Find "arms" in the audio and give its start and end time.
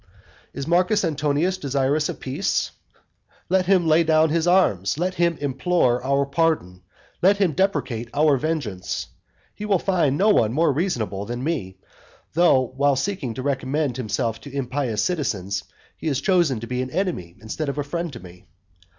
4.47-4.97